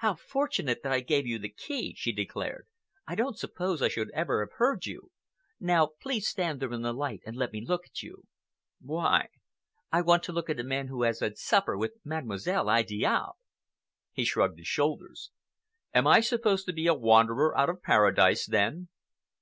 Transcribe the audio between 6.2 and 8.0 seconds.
stand there in the light and let me look